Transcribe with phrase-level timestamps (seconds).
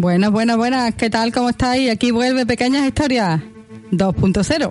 [0.00, 0.94] Buenas, buenas, buenas.
[0.94, 1.32] ¿Qué tal?
[1.32, 1.90] ¿Cómo estáis?
[1.90, 3.40] Aquí vuelve Pequeñas Historias
[3.90, 4.70] 2.0.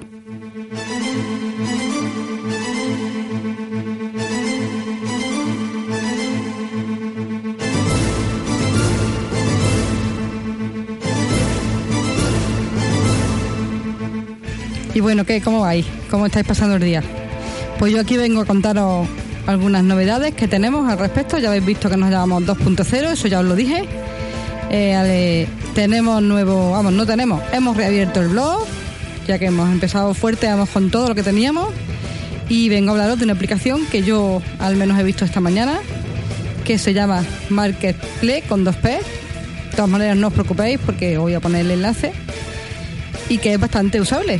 [14.93, 15.41] Y bueno, ¿qué?
[15.41, 15.85] ¿Cómo vais?
[16.09, 17.03] ¿Cómo estáis pasando el día?
[17.79, 19.05] Pues yo aquí vengo a contaros
[19.45, 21.37] algunas novedades que tenemos al respecto.
[21.37, 24.06] Ya habéis visto que nos llamamos 2.0, eso ya os lo dije.
[24.69, 28.65] Eh, tenemos nuevo, vamos, no tenemos, hemos reabierto el blog,
[29.27, 31.69] ya que hemos empezado fuerte, vamos con todo lo que teníamos.
[32.49, 35.79] Y vengo a hablaros de una aplicación que yo al menos he visto esta mañana,
[36.65, 38.89] que se llama Marketplace con dos P.
[38.89, 42.13] De todas maneras, no os preocupéis porque voy a poner el enlace.
[43.29, 44.39] Y que es bastante usable.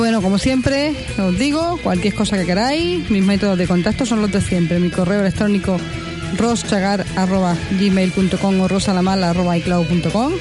[0.00, 4.32] Bueno, como siempre, os digo, cualquier cosa que queráis, mis métodos de contacto son los
[4.32, 4.80] de siempre.
[4.80, 5.76] Mi correo electrónico
[6.38, 10.32] roschagar.gmail.com o rosalamala.icloud.com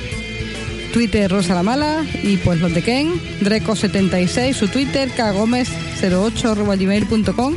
[0.93, 7.55] Twitter rosalamala y pues los de Ken, Dreco76, su Twitter, kgomez08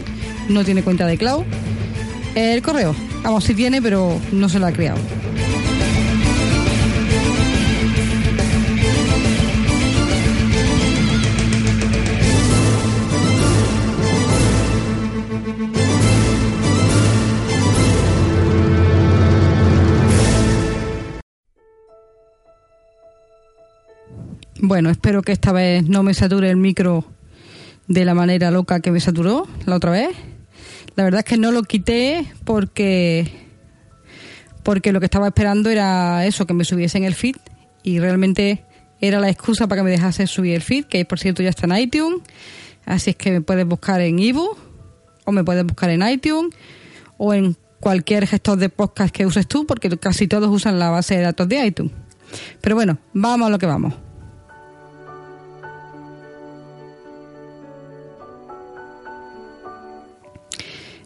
[0.48, 1.44] no tiene cuenta de cloud.
[2.34, 4.98] El correo, vamos, si tiene, pero no se lo ha creado.
[24.64, 27.04] Bueno, espero que esta vez no me sature el micro
[27.88, 30.10] de la manera loca que me saturó la otra vez.
[30.94, 33.28] La verdad es que no lo quité porque
[34.62, 37.34] porque lo que estaba esperando era eso, que me subiese en el feed
[37.82, 38.64] y realmente
[39.00, 41.66] era la excusa para que me dejase subir el feed, que por cierto ya está
[41.66, 42.20] en iTunes,
[42.86, 44.56] así es que me puedes buscar en ebook
[45.24, 46.54] o me puedes buscar en iTunes
[47.16, 51.16] o en cualquier gestor de podcast que uses tú, porque casi todos usan la base
[51.16, 51.92] de datos de iTunes.
[52.60, 53.94] Pero bueno, vamos a lo que vamos.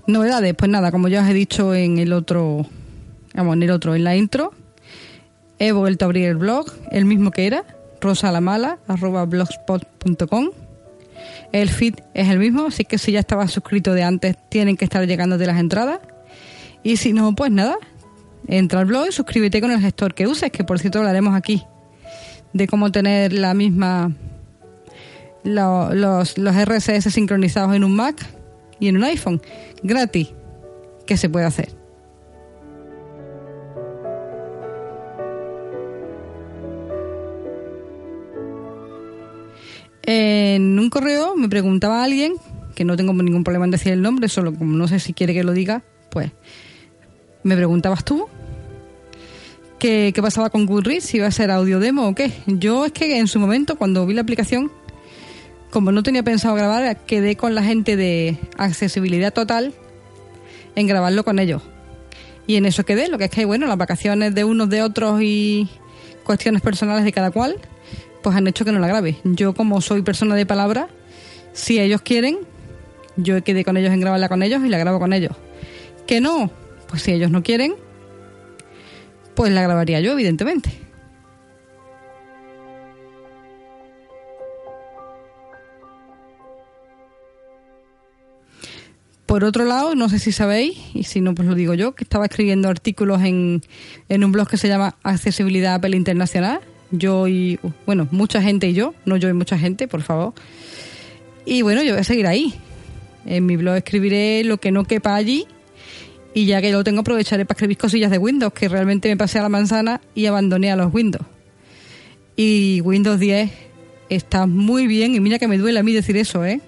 [0.06, 2.64] Novedades, pues nada, como ya os he dicho en el otro,
[3.34, 4.52] vamos, en el otro, en la intro,
[5.58, 7.64] he vuelto a abrir el blog, el mismo que era,
[8.00, 10.50] rosalamala.blogspot.com.
[11.52, 14.84] El feed es el mismo, así que si ya estaba suscrito de antes, tienen que
[14.84, 16.00] estar llegando de las entradas.
[16.82, 17.78] Y si no, pues nada,
[18.46, 21.64] entra al blog y suscríbete con el gestor que uses, que por cierto hablaremos aquí
[22.52, 24.12] de cómo tener la misma
[25.42, 28.24] los, los RSS sincronizados en un Mac
[28.80, 29.40] y en un iPhone
[29.82, 30.28] gratis
[31.06, 31.68] que se puede hacer.
[40.02, 42.34] En un correo me preguntaba alguien,
[42.74, 45.34] que no tengo ningún problema en decir el nombre, solo como no sé si quiere
[45.34, 46.30] que lo diga, pues
[47.42, 48.28] me preguntabas tú
[49.78, 52.32] qué, qué pasaba con Goodreads, si iba a ser audio demo o qué.
[52.46, 54.70] Yo es que en su momento, cuando vi la aplicación,
[55.70, 59.74] como no tenía pensado grabar, quedé con la gente de accesibilidad total
[60.74, 61.62] en grabarlo con ellos.
[62.46, 65.20] Y en eso quedé, lo que es que, bueno, las vacaciones de unos de otros
[65.22, 65.68] y
[66.24, 67.56] cuestiones personales de cada cual,
[68.22, 69.16] pues han hecho que no la grabe.
[69.24, 70.88] Yo, como soy persona de palabra,
[71.52, 72.38] si ellos quieren,
[73.16, 75.32] yo quedé con ellos en grabarla con ellos y la grabo con ellos.
[76.06, 76.50] Que no,
[76.88, 77.74] pues si ellos no quieren,
[79.34, 80.85] pues la grabaría yo, evidentemente.
[89.36, 92.04] Por otro lado, no sé si sabéis, y si no, pues lo digo yo, que
[92.04, 93.60] estaba escribiendo artículos en,
[94.08, 96.60] en un blog que se llama Accesibilidad Apple Internacional.
[96.90, 100.32] Yo y, bueno, mucha gente y yo, no yo y mucha gente, por favor.
[101.44, 102.54] Y bueno, yo voy a seguir ahí.
[103.26, 105.44] En mi blog escribiré lo que no quepa allí
[106.32, 109.38] Y ya que lo tengo, aprovecharé para escribir cosillas de Windows, que realmente me pasé
[109.38, 111.26] a la manzana y abandoné a los Windows.
[112.36, 113.50] Y Windows 10
[114.08, 116.62] está muy bien, y mira que me duele a mí decir eso, ¿eh?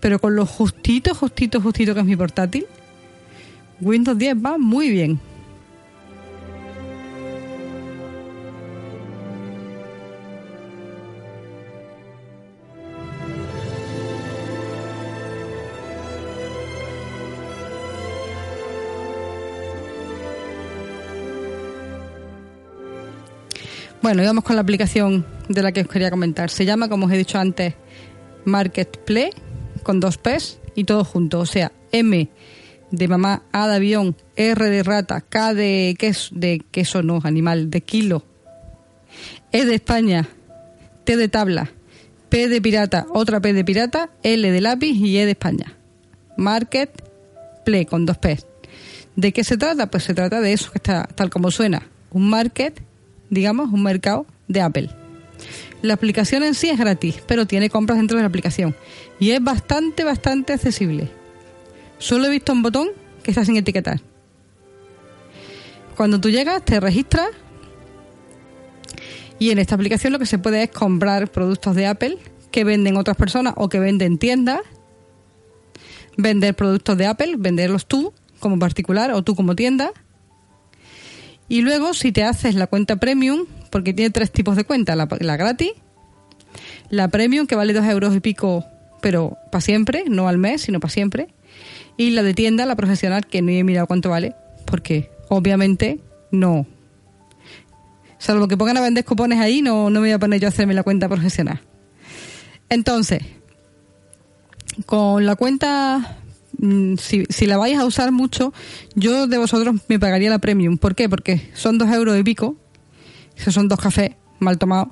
[0.00, 2.66] Pero con lo justito, justito, justito que es mi portátil,
[3.80, 5.20] Windows 10 va muy bien.
[24.02, 26.48] Bueno, y vamos con la aplicación de la que os quería comentar.
[26.48, 27.74] Se llama, como os he dicho antes,
[28.46, 29.49] Marketplace
[29.80, 31.40] con dos P's y todo junto.
[31.40, 32.28] O sea, M
[32.90, 37.70] de mamá, A de avión, R de rata, K de queso, de queso no, animal,
[37.70, 38.24] de kilo,
[39.52, 40.28] E de España,
[41.04, 41.70] T de tabla,
[42.28, 45.76] P de pirata, otra P de pirata, L de lápiz y E de España.
[46.36, 46.90] Market
[47.64, 48.46] Play con dos P's.
[49.16, 49.90] ¿De qué se trata?
[49.90, 51.86] Pues se trata de eso que está tal como suena.
[52.12, 52.80] Un market
[53.30, 54.90] digamos, un mercado de Apple.
[55.82, 58.74] La aplicación en sí es gratis, pero tiene compras dentro de la aplicación
[59.18, 61.10] y es bastante, bastante accesible.
[61.98, 62.88] Solo he visto un botón
[63.22, 64.00] que está sin etiquetar.
[65.96, 67.28] Cuando tú llegas, te registras
[69.38, 72.18] y en esta aplicación lo que se puede es comprar productos de Apple
[72.50, 74.60] que venden otras personas o que venden tiendas,
[76.16, 79.92] vender productos de Apple, venderlos tú como particular o tú como tienda
[81.50, 85.06] y luego, si te haces la cuenta premium, porque tiene tres tipos de cuenta, la,
[85.06, 85.72] gratis,
[86.88, 88.64] la premium, que vale dos euros y pico,
[89.00, 91.28] pero para siempre, no al mes, sino para siempre,
[91.96, 94.34] y la de tienda, la profesional, que no he mirado cuánto vale,
[94.64, 96.00] porque obviamente
[96.30, 96.66] no.
[98.18, 100.50] Salvo que pongan a vender cupones ahí, no, no me voy a poner yo a
[100.50, 101.60] hacerme la cuenta profesional.
[102.68, 103.22] Entonces,
[104.86, 106.20] con la cuenta
[106.60, 108.52] Mm, si, si, la vais a usar mucho,
[108.94, 110.76] yo de vosotros me pagaría la premium.
[110.76, 111.08] ¿Por qué?
[111.08, 112.56] Porque son dos euros y pico.
[113.40, 114.88] Esos son dos cafés mal tomados.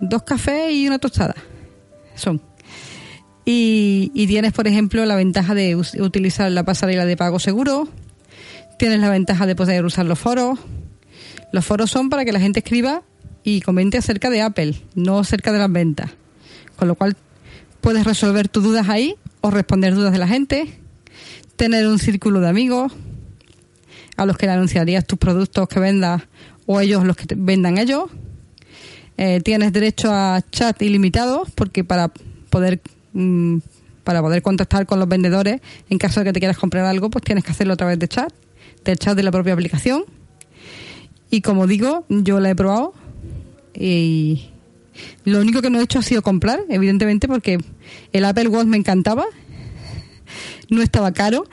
[0.00, 1.34] Dos cafés y una tostada.
[2.14, 2.40] Son.
[3.44, 7.88] Y, y tienes, por ejemplo, la ventaja de utilizar la pasarela de pago seguro.
[8.78, 10.58] Tienes la ventaja de poder usar los foros.
[11.52, 13.02] Los foros son para que la gente escriba
[13.42, 16.10] y comente acerca de Apple, no acerca de las ventas.
[16.76, 17.16] Con lo cual
[17.80, 20.78] puedes resolver tus dudas ahí o responder dudas de la gente,
[21.56, 22.92] tener un círculo de amigos
[24.16, 26.22] a los que le anunciarías tus productos que vendas
[26.66, 28.04] o ellos los que vendan ellos.
[29.18, 32.08] Eh, tienes derecho a chat ilimitado porque para
[32.50, 32.80] poder
[33.14, 33.58] mm,
[34.04, 37.24] para poder contactar con los vendedores en caso de que te quieras comprar algo pues
[37.24, 38.30] tienes que hacerlo a través de chat
[38.84, 40.04] del chat de la propia aplicación
[41.30, 42.92] y como digo yo la he probado
[43.74, 44.50] y
[45.24, 47.58] lo único que no he hecho ha sido comprar, evidentemente, porque
[48.12, 49.26] el Apple Watch me encantaba.
[50.68, 51.44] No estaba caro,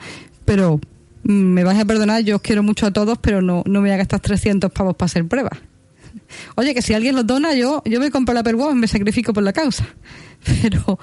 [0.44, 0.80] pero
[1.24, 3.90] me vais a perdonar, yo os quiero mucho a todos, pero no, no me voy
[3.90, 5.58] a gastar 300 pavos para hacer pruebas.
[6.54, 9.32] Oye, que si alguien los dona, yo, yo me compro el Apple Watch, me sacrifico
[9.32, 9.86] por la causa.
[10.62, 10.98] Pero,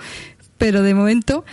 [0.59, 1.43] pero de momento,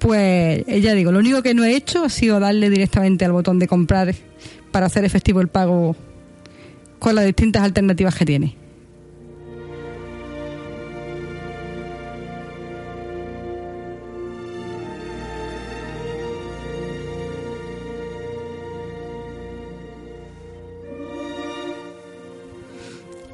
[0.00, 3.60] pues ya digo, lo único que no he hecho ha sido darle directamente al botón
[3.60, 4.12] de comprar
[4.72, 5.94] para hacer efectivo el pago
[6.98, 8.56] con las distintas alternativas que tiene.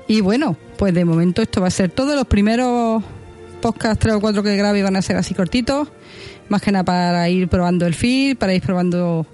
[0.08, 2.14] Y bueno, pues de momento esto va a ser todo.
[2.14, 3.02] Los primeros
[3.60, 5.88] podcasts, tres o cuatro que grabe van a ser así cortitos.
[6.48, 9.26] Más que nada para ir probando el feed, para ir probando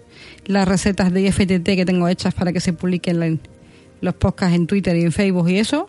[0.46, 3.40] las recetas de IFTT que tengo hechas para que se publiquen
[4.00, 5.86] los podcasts en Twitter y en Facebook y eso.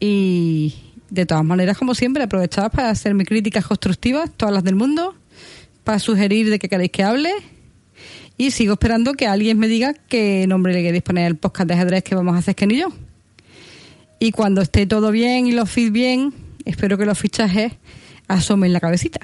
[0.00, 0.74] Y
[1.10, 5.14] de todas maneras, como siempre, aprovechad para hacerme críticas constructivas, todas las del mundo,
[5.84, 7.30] para sugerir de qué queréis que hable.
[8.36, 11.74] Y sigo esperando que alguien me diga qué nombre le queréis poner al podcast de
[11.74, 12.88] ajedrez que vamos a hacer que ni yo.
[14.18, 16.32] Y cuando esté todo bien y los feed bien,
[16.64, 17.72] espero que los fichajes
[18.28, 19.20] asomen la cabecita.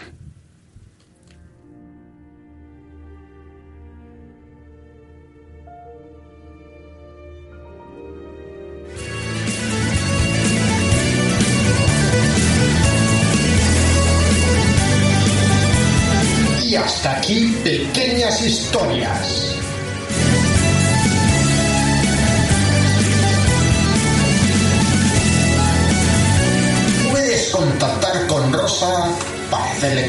[16.65, 19.51] Y hasta aquí pequeñas historias.